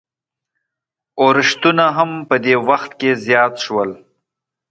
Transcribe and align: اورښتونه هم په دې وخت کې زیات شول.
اورښتونه 1.21 1.85
هم 1.97 2.11
په 2.29 2.35
دې 2.45 2.55
وخت 2.67 2.91
کې 2.99 3.09
زیات 3.25 3.53
شول. 3.63 3.89